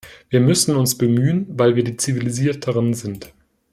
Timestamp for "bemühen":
0.97-1.45